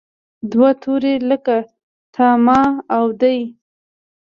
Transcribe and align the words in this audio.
دوه 0.51 0.69
توري 0.81 1.13
لکه 1.29 1.57
تا، 2.13 2.27
ما 2.45 2.59
او 2.95 3.05
دی. 3.21 3.39